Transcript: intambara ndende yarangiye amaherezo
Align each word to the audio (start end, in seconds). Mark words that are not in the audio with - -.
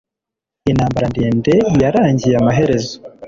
intambara 0.71 1.05
ndende 1.13 1.53
yarangiye 1.81 2.35
amaherezo 2.41 2.95